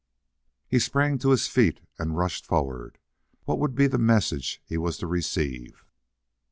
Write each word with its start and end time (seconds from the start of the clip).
He 0.67 0.79
sprang 0.79 1.19
to 1.19 1.29
his 1.29 1.45
feet 1.45 1.79
and 1.99 2.17
rushed 2.17 2.43
forward. 2.43 2.97
What 3.45 3.59
would 3.59 3.75
be 3.75 3.85
the 3.85 3.99
message 3.99 4.59
he 4.65 4.75
was 4.75 4.97
to 4.97 5.05
receive? 5.05 5.85